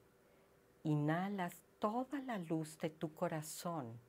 [0.83, 3.99] Inhalas toda la luz de tu corazón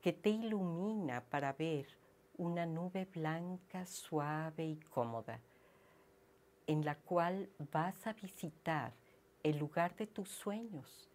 [0.00, 1.88] que te ilumina para ver
[2.36, 5.40] una nube blanca, suave y cómoda
[6.68, 8.92] en la cual vas a visitar
[9.42, 11.08] el lugar de tus sueños,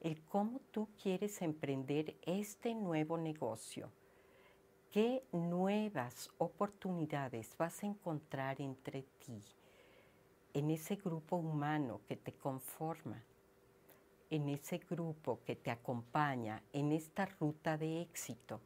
[0.00, 3.92] el cómo tú quieres emprender este nuevo negocio.
[4.90, 9.38] ¿Qué nuevas oportunidades vas a encontrar entre ti,
[10.54, 13.22] en ese grupo humano que te conforma,
[14.30, 18.62] en ese grupo que te acompaña en esta ruta de éxito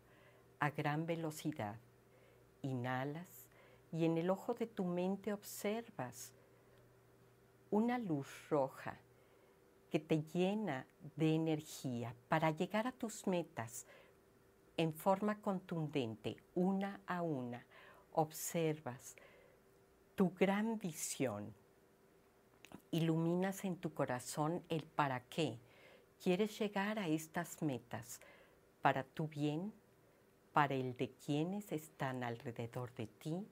[0.61, 1.80] a gran velocidad?
[2.62, 3.48] Inhalas
[3.90, 6.32] y en el ojo de tu mente observas
[7.72, 8.96] una luz roja
[9.90, 13.88] que te llena de energía para llegar a tus metas
[14.76, 17.64] en forma contundente, una a una.
[18.12, 19.16] Observas
[20.14, 21.54] tu gran visión.
[22.90, 25.58] Iluminas en tu corazón el para qué
[26.22, 28.20] quieres llegar a estas metas,
[28.80, 29.72] para tu bien,
[30.52, 33.46] para el de quienes están alrededor de ti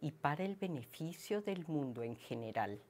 [0.00, 2.80] y para el beneficio del mundo en general.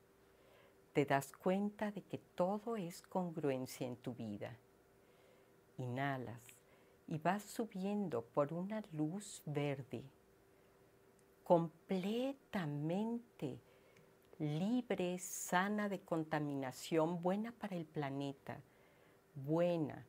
[0.93, 4.57] Te das cuenta de que todo es congruencia en tu vida.
[5.79, 6.62] Inhalas
[7.07, 10.03] y vas subiendo por una luz verde,
[11.45, 13.61] completamente
[14.39, 18.61] libre, sana de contaminación, buena para el planeta,
[19.35, 20.05] buena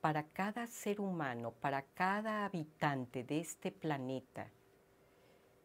[0.00, 4.48] para cada ser humano, para cada habitante de este planeta.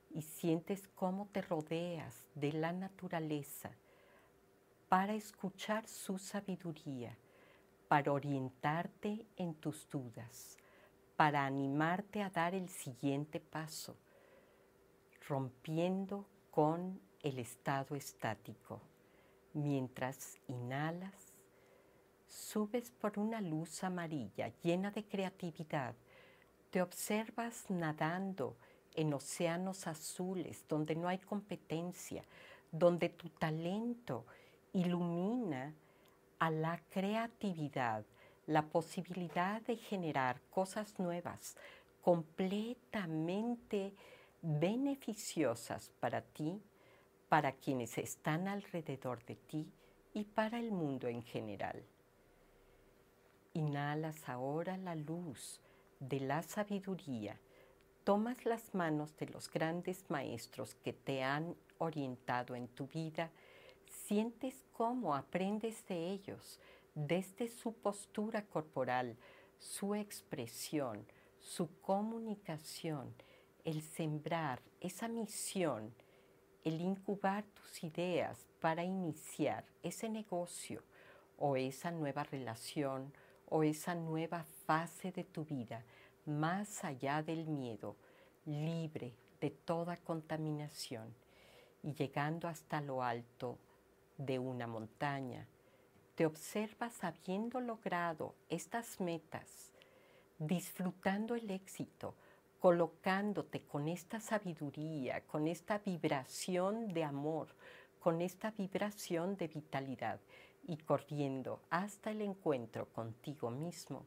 [0.10, 3.72] Y sientes cómo te rodeas de la naturaleza
[4.90, 7.18] para escuchar su sabiduría,
[7.88, 10.58] para orientarte en tus dudas,
[11.22, 13.96] para animarte a dar el siguiente paso,
[15.28, 18.82] rompiendo con el estado estático.
[19.54, 21.32] Mientras inhalas,
[22.26, 25.94] subes por una luz amarilla llena de creatividad,
[26.72, 28.56] te observas nadando
[28.96, 32.24] en océanos azules, donde no hay competencia,
[32.72, 34.26] donde tu talento
[34.74, 35.72] ilumina
[36.40, 38.06] a la creatividad,
[38.48, 41.56] la posibilidad de generar cosas nuevas,
[42.02, 43.94] completamente
[44.42, 46.62] beneficiosas para ti,
[47.30, 49.72] para quienes están alrededor de ti
[50.14, 51.84] y para el mundo en general.
[53.54, 55.62] Inhalas ahora la luz
[56.00, 57.40] de la sabiduría
[58.04, 63.32] tomas las manos de los grandes maestros que te han orientado en tu vida,
[63.86, 66.60] sientes cómo aprendes de ellos
[66.96, 69.18] desde su postura corporal,
[69.58, 71.06] su expresión,
[71.40, 73.14] su comunicación,
[73.64, 75.94] el sembrar esa misión,
[76.64, 80.84] el incubar tus ideas para iniciar ese negocio
[81.38, 83.14] o esa nueva relación
[83.50, 85.84] o esa nueva fase de tu vida
[86.26, 87.96] más allá del miedo,
[88.46, 91.14] libre de toda contaminación
[91.84, 93.58] y llegando hasta lo alto
[94.18, 95.48] de una montaña,
[96.16, 99.72] te observas habiendo logrado estas metas,
[100.38, 102.16] disfrutando el éxito,
[102.60, 107.48] colocándote con esta sabiduría, con esta vibración de amor,
[108.00, 110.20] con esta vibración de vitalidad
[110.68, 114.06] y corriendo hasta el encuentro contigo mismo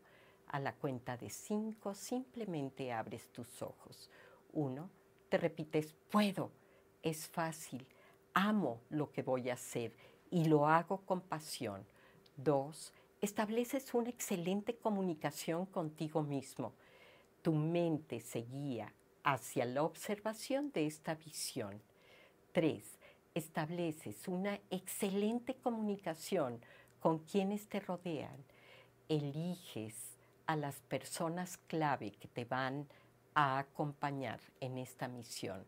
[0.48, 4.08] a la cuenta de cinco simplemente abres tus ojos.
[4.52, 4.88] Uno,
[5.28, 6.52] te repites, puedo,
[7.02, 7.84] es fácil,
[8.34, 9.92] amo lo que voy a hacer
[10.30, 11.84] y lo hago con pasión.
[12.36, 16.72] Dos, estableces una excelente comunicación contigo mismo.
[17.42, 21.80] Tu mente se guía hacia la observación de esta visión.
[22.52, 22.98] Tres,
[23.34, 26.60] estableces una excelente comunicación
[27.00, 28.44] con quienes te rodean.
[29.08, 30.16] Eliges
[30.46, 32.86] a las personas clave que te van
[33.34, 35.64] a acompañar en esta misión.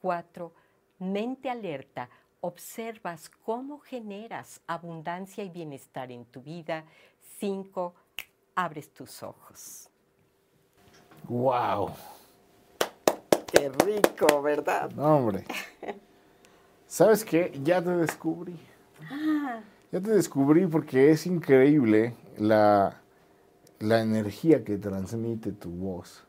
[0.00, 0.52] Cuatro,
[0.98, 2.08] Mente alerta,
[2.40, 6.84] observas cómo generas abundancia y bienestar en tu vida.
[7.38, 7.94] Cinco,
[8.54, 9.88] abres tus ojos.
[11.28, 11.90] ¡Wow!
[13.52, 14.90] ¡Qué rico, ¿verdad?
[14.92, 15.44] No, hombre.
[16.86, 17.58] ¿Sabes qué?
[17.62, 18.56] Ya te descubrí.
[19.10, 19.60] Ah,
[19.92, 23.00] Ya te descubrí porque es increíble la,
[23.80, 26.24] la energía que transmite tu voz,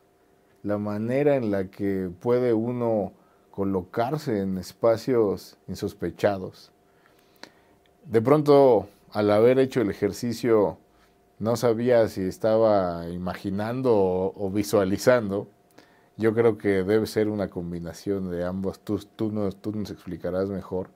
[0.63, 3.13] la manera en la que puede uno
[3.57, 6.71] colocarse en espacios insospechados.
[8.05, 10.77] De pronto, al haber hecho el ejercicio,
[11.39, 15.47] no sabía si estaba imaginando o, visualizando.
[16.17, 18.79] Yo creo que debe ser una combinación de ambos.
[18.81, 20.91] Tú, tú, nos, tú nos explicarás mejor.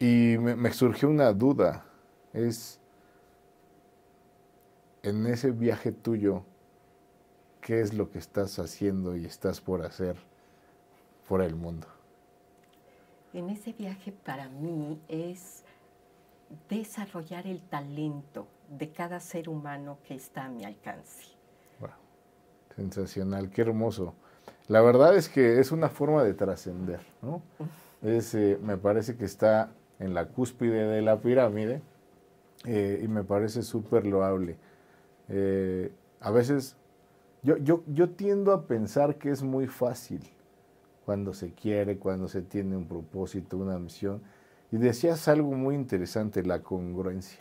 [0.00, 1.84] Y me, me surgió una duda.
[2.32, 2.80] Es
[5.04, 6.42] en ese viaje tuyo,
[7.60, 10.27] ¿qué es lo que estás haciendo y estás por hacer
[11.28, 11.86] por el mundo?
[13.32, 15.64] en ese viaje para mí es
[16.68, 21.24] desarrollar el talento de cada ser humano que está a mi alcance.
[21.80, 21.90] Wow,
[22.74, 24.14] sensacional, qué hermoso.
[24.66, 27.42] La verdad es que es una forma de trascender, ¿no?
[28.02, 31.82] Es, eh, me parece que está en la cúspide de la pirámide
[32.64, 34.56] eh, y me parece súper loable.
[35.28, 36.76] Eh, a veces
[37.42, 40.22] yo, yo, yo tiendo a pensar que es muy fácil
[41.08, 44.20] cuando se quiere, cuando se tiene un propósito, una misión.
[44.70, 47.40] Y decías algo muy interesante, la congruencia.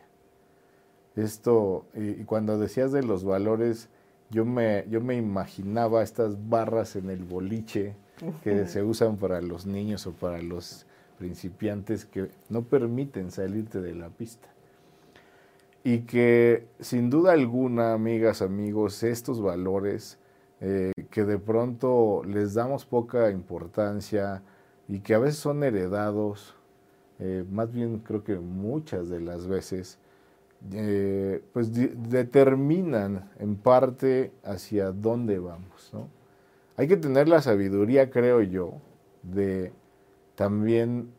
[1.18, 3.89] Esto, y, cuando decías de los valores,
[4.32, 7.97] yo me, yo me imaginaba estas barras en el boliche
[8.41, 10.86] que se usan para los niños o para los
[11.20, 14.47] principiantes que no permiten salirte de la pista.
[15.84, 20.20] Y que sin duda alguna, amigas, amigos, estos valores
[20.62, 24.43] eh, que de pronto les damos poca importancia
[24.88, 26.55] y que a veces son heredados,
[27.20, 29.99] eh, más bien creo que muchas de las veces,
[30.72, 35.91] eh, pues de- determinan en parte hacia dónde vamos.
[36.76, 38.74] Hay que tener la sabiduría, creo yo,
[39.24, 39.72] de
[40.36, 41.10] también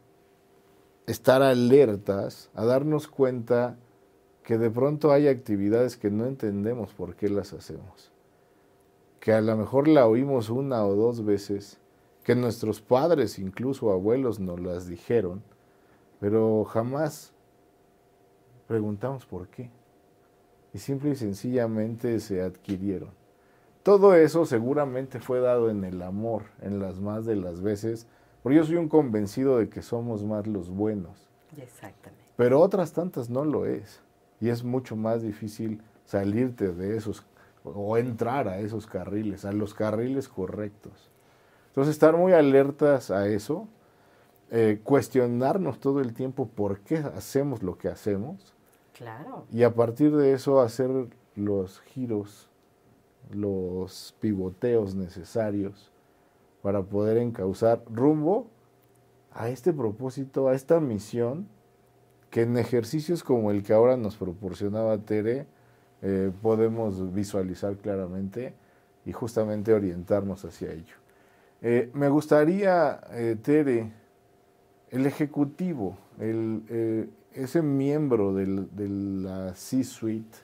[1.06, 3.76] estar alertas a darnos cuenta
[4.44, 8.12] que de pronto hay actividades que no entendemos por qué las hacemos.
[9.20, 11.80] Que a lo mejor la oímos una o dos veces,
[12.22, 15.42] que nuestros padres, incluso abuelos, nos las dijeron,
[16.20, 17.32] pero jamás
[18.66, 19.70] preguntamos por qué.
[20.72, 23.10] Y simple y sencillamente se adquirieron.
[23.82, 28.06] Todo eso seguramente fue dado en el amor, en las más de las veces,
[28.42, 32.22] porque yo soy un convencido de que somos más los buenos, Exactamente.
[32.36, 34.02] pero otras tantas no lo es.
[34.40, 37.24] Y es mucho más difícil salirte de esos
[37.74, 41.10] o entrar a esos carriles, a los carriles correctos.
[41.68, 43.68] Entonces, estar muy alertas a eso,
[44.50, 48.54] eh, cuestionarnos todo el tiempo por qué hacemos lo que hacemos
[48.94, 49.44] Claro.
[49.52, 50.90] y a partir de eso hacer
[51.36, 52.48] los giros,
[53.30, 55.92] los pivoteos necesarios
[56.62, 58.48] para poder encauzar rumbo
[59.32, 61.46] a este propósito, a esta misión,
[62.30, 65.46] que en ejercicios como el que ahora nos proporcionaba Tere,
[66.02, 68.54] eh, podemos visualizar claramente
[69.04, 70.94] y justamente orientarnos hacia ello.
[71.60, 73.90] Eh, me gustaría, eh, Tere,
[74.90, 80.38] el ejecutivo, el, ese miembro del- de la C-Suite,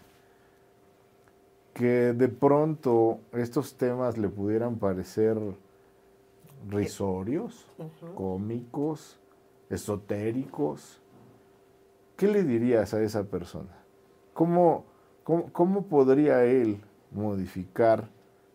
[1.73, 5.37] que de pronto estos temas le pudieran parecer
[6.69, 7.67] risorios,
[8.15, 9.19] cómicos,
[9.71, 11.01] esotéricos,
[12.17, 13.77] ¿qué le dirías a esa persona?
[14.33, 14.85] ¿Cómo,
[15.25, 18.09] cómo, podría él modificar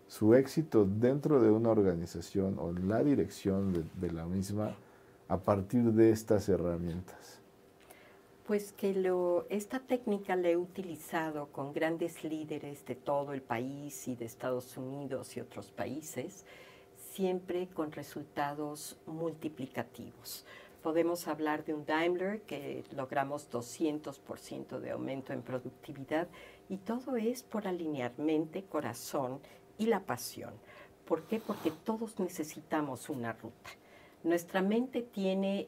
[0.08, 4.76] su éxito dentro de una organización o la dirección de, la misma
[5.28, 7.42] a partir de estas herramientas?
[8.48, 8.96] Pues que
[9.50, 14.76] esta técnica la he utilizado con grandes líderes de todo el país y de Estados
[14.76, 16.46] Unidos y otros países,
[17.12, 20.46] siempre con resultados multiplicativos.
[20.82, 26.30] Podemos hablar de un Daimler que logramos 200% de aumento en productividad
[26.70, 29.42] y todo es por alinear mente, corazón
[29.78, 30.54] y la pasión.
[31.06, 31.40] ¿Por qué?
[31.40, 33.72] Porque todos necesitamos una ruta.
[34.24, 35.68] Nuestra mente tiene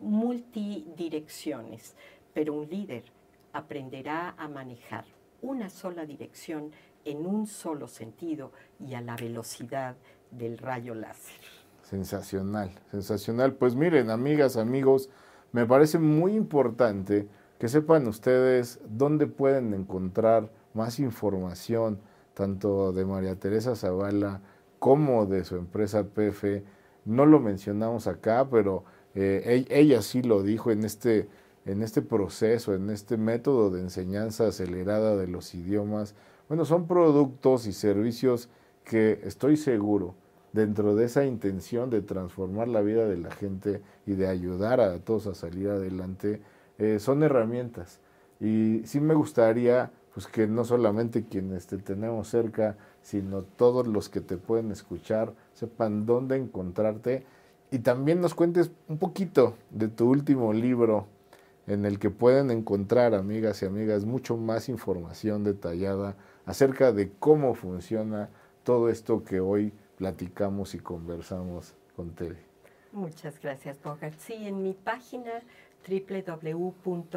[0.00, 1.96] multidirecciones,
[2.32, 3.04] pero un líder
[3.52, 5.04] aprenderá a manejar
[5.40, 6.70] una sola dirección
[7.04, 9.96] en un solo sentido y a la velocidad
[10.30, 11.61] del rayo láser.
[11.92, 13.52] Sensacional, sensacional.
[13.52, 15.10] Pues miren, amigas, amigos,
[15.52, 17.28] me parece muy importante
[17.58, 21.98] que sepan ustedes dónde pueden encontrar más información,
[22.32, 24.40] tanto de María Teresa Zavala
[24.78, 26.64] como de su empresa PF.
[27.04, 28.84] No lo mencionamos acá, pero
[29.14, 31.28] eh, ella sí lo dijo en este,
[31.66, 36.14] en este proceso, en este método de enseñanza acelerada de los idiomas.
[36.48, 38.48] Bueno, son productos y servicios
[38.82, 40.14] que estoy seguro,
[40.52, 44.98] dentro de esa intención de transformar la vida de la gente y de ayudar a
[44.98, 46.40] todos a salir adelante,
[46.78, 48.00] eh, son herramientas.
[48.40, 54.08] Y sí me gustaría pues que no solamente quienes te tenemos cerca, sino todos los
[54.08, 57.24] que te pueden escuchar, sepan dónde encontrarte
[57.70, 61.06] y también nos cuentes un poquito de tu último libro
[61.66, 67.54] en el que pueden encontrar, amigas y amigas, mucho más información detallada acerca de cómo
[67.54, 68.28] funciona
[68.64, 69.72] todo esto que hoy
[70.02, 72.38] platicamos y conversamos con Tere.
[72.90, 74.18] Muchas gracias, Bogart.
[74.18, 75.30] Sí, en mi página
[75.88, 77.14] www.pf.com.mx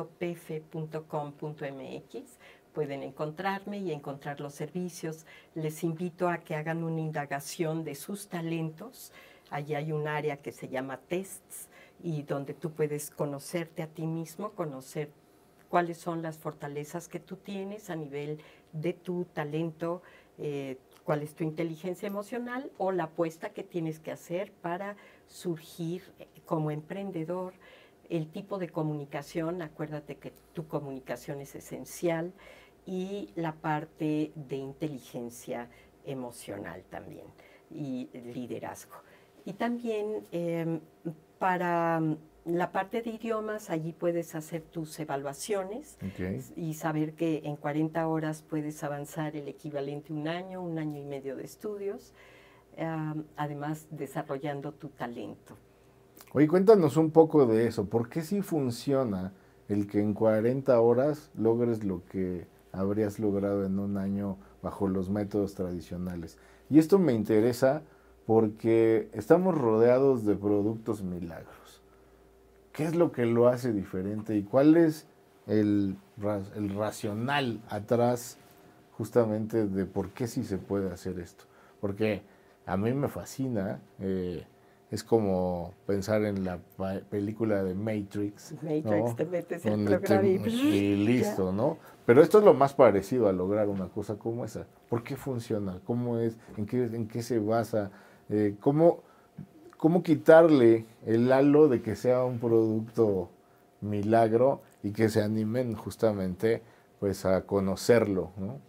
[2.75, 5.25] pueden encontrarme y encontrar los servicios.
[5.55, 9.11] Les invito a que hagan una indagación de sus talentos.
[9.49, 11.69] Allí hay un área que se llama tests
[12.03, 15.09] y donde tú puedes conocerte a ti mismo, conocer
[15.69, 18.39] cuáles son las fortalezas que tú tienes a nivel
[18.73, 20.03] de tu talento,
[20.37, 24.97] eh, cuál es tu inteligencia emocional o la apuesta que tienes que hacer para
[25.27, 27.53] surgir eh, como emprendedor.
[28.09, 32.33] El tipo de comunicación, acuérdate que tu comunicación es esencial
[32.85, 35.69] y la parte de inteligencia
[36.05, 37.25] emocional también
[37.71, 38.95] y liderazgo.
[39.43, 40.81] Y también em,
[41.39, 42.01] para
[42.45, 45.97] la parte de idiomas, allí puedes hacer tus evaluaciones
[46.55, 50.99] y saber que en 40 horas puedes avanzar el equivalente a un año, un año
[50.99, 52.13] y medio de estudios,
[53.35, 55.57] además desarrollando tu talento.
[56.33, 57.85] Oye, cuéntanos un poco de eso.
[57.85, 59.33] ¿Por qué sí funciona
[59.67, 65.09] el que en 40 horas logres lo que habrías logrado en un año bajo los
[65.09, 66.37] métodos tradicionales?
[66.69, 67.81] Y esto me interesa
[68.27, 71.81] porque estamos rodeados de productos milagros
[72.75, 75.07] ¿Qué es lo que lo hace diferente y cuál es
[75.47, 75.95] el,
[76.75, 78.37] racional atrás
[78.97, 81.45] justamente de por qué sí se puede hacer esto?
[81.79, 82.21] Porque
[82.65, 84.45] a mí me fascina, eh,
[84.91, 86.59] es como pensar en la
[87.09, 88.53] película de Matrix.
[88.61, 91.77] Matrix, te metes el programa y, listo, ¿no?
[92.05, 94.67] Pero esto es lo más parecido a lograr una cosa como esa.
[94.89, 95.79] ¿Por qué funciona?
[95.85, 96.37] ¿Cómo es?
[96.57, 97.91] ¿En qué, en qué se basa?
[98.29, 99.04] Eh, ¿Cómo
[99.77, 103.29] cómo quitarle el halo de que sea un producto
[103.81, 106.61] milagro y que se animen justamente
[106.99, 108.59] pues a conocerlo, ¿no?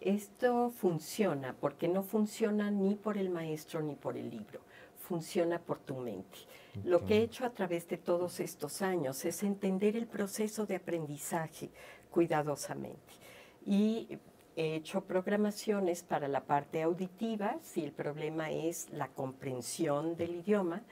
[0.00, 4.60] Esto funciona porque no funciona ni por el maestro ni por el libro,
[4.96, 6.38] funciona por tu mente.
[6.84, 10.76] Lo que he hecho a través de todos estos años es entender el proceso de
[10.76, 11.70] aprendizaje
[12.10, 13.12] cuidadosamente
[13.64, 14.18] y
[14.54, 20.82] He hecho programaciones para la parte auditiva, si el problema es la comprensión del idioma.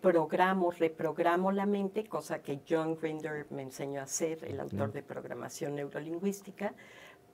[0.00, 5.02] Programo, reprogramo la mente, cosa que John Grinder me enseñó a hacer, el autor de
[5.02, 6.72] programación neurolingüística,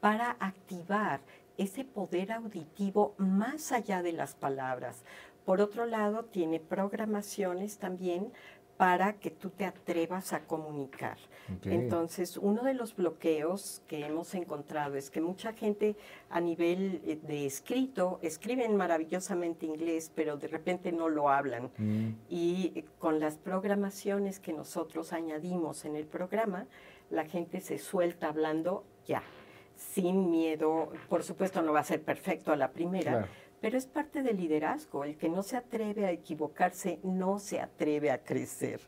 [0.00, 1.20] para activar
[1.58, 5.04] ese poder auditivo más allá de las palabras.
[5.44, 8.32] Por otro lado, tiene programaciones también
[8.80, 11.18] para que tú te atrevas a comunicar.
[11.64, 15.96] Entonces, uno de los bloqueos que hemos encontrado es que mucha gente
[16.30, 21.70] a nivel eh, de escrito escriben maravillosamente inglés, pero de repente no lo hablan.
[21.76, 22.08] Mm.
[22.30, 26.66] Y eh, con las programaciones que nosotros añadimos en el programa,
[27.10, 29.22] la gente se suelta hablando ya,
[29.76, 30.90] sin miedo.
[31.10, 33.28] Por supuesto, no va a ser perfecto a la primera.
[33.60, 35.04] Pero es parte del liderazgo.
[35.04, 38.80] El que no se atreve a equivocarse no se atreve a crecer.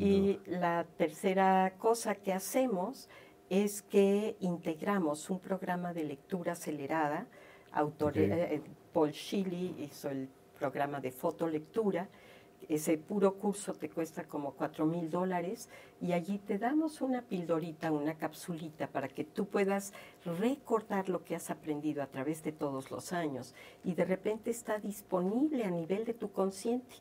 [0.00, 3.10] y la tercera cosa que hacemos
[3.50, 7.26] es que integramos un programa de lectura acelerada.
[7.72, 8.62] Autor, eh,
[8.94, 10.28] Paul Shilly hizo el
[10.58, 12.08] programa de fotolectura
[12.68, 15.68] ese puro curso te cuesta como cuatro mil dólares
[16.00, 19.92] y allí te damos una pildorita, una capsulita para que tú puedas
[20.24, 23.54] recordar lo que has aprendido a través de todos los años
[23.84, 26.94] y de repente está disponible a nivel de tu consciente.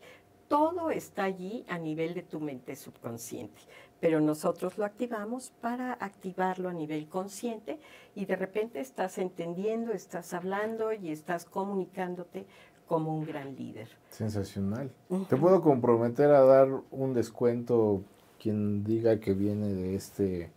[0.47, 3.59] Todo está allí a nivel de tu mente subconsciente,
[3.99, 7.79] pero nosotros lo activamos para activarlo a nivel consciente
[8.13, 12.45] y de repente estás entendiendo, estás hablando y estás comunicándote
[12.87, 13.89] como un gran líder.
[14.09, 14.91] Sensacional.
[15.29, 18.03] ¿Te puedo comprometer a dar un descuento
[18.39, 20.51] quien diga que viene de este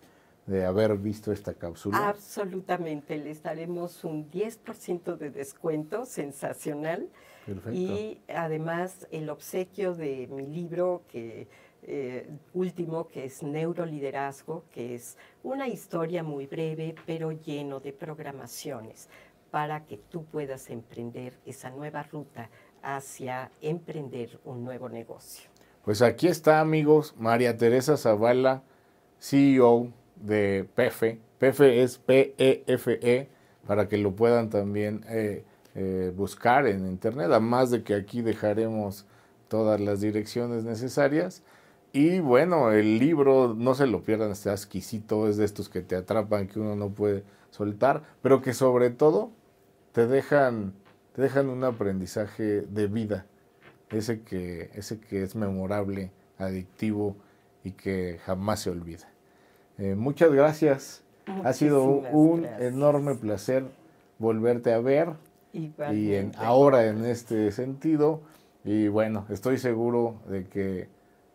[0.46, 2.08] de haber visto esta cápsula?
[2.08, 7.08] Absolutamente, les daremos un 10% de descuento, sensacional.
[7.44, 7.72] Perfecto.
[7.72, 11.48] Y además el obsequio de mi libro que
[11.88, 19.08] eh, último, que es Neuroliderazgo, que es una historia muy breve, pero lleno de programaciones
[19.50, 22.50] para que tú puedas emprender esa nueva ruta
[22.82, 25.50] hacia emprender un nuevo negocio.
[25.84, 28.62] Pues aquí está, amigos, María Teresa Zavala,
[29.20, 31.20] CEO de PEFE.
[31.38, 33.28] PEFE es P-E-F-E, e,
[33.66, 35.44] para que lo puedan también eh,
[35.74, 39.06] eh, buscar en internet, además de que aquí dejaremos
[39.48, 41.42] todas las direcciones necesarias.
[41.92, 45.96] Y bueno, el libro, no se lo pierdan, está exquisito, es de estos que te
[45.96, 49.30] atrapan, que uno no puede soltar, pero que sobre todo
[49.92, 50.74] te dejan,
[51.14, 53.26] te dejan un aprendizaje de vida,
[53.90, 57.16] ese que, ese que es memorable, adictivo
[57.64, 59.08] y que jamás se olvida.
[59.78, 61.02] Eh, muchas gracias.
[61.44, 63.64] ha sido un enorme placer
[64.18, 65.14] volverte a ver
[65.52, 68.20] y en, ahora en este sentido.
[68.64, 70.88] Y bueno, estoy seguro de que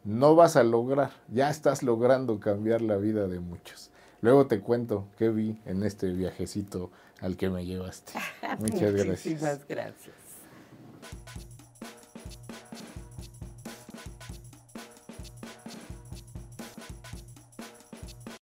[0.04, 3.91] no vas a lograr, ya estás logrando cambiar la vida de muchos.
[4.22, 8.14] Luego te cuento qué vi en este viajecito al que me llevaste.
[8.60, 9.26] Muchas gracias.
[9.26, 10.21] Muchísimas gracias.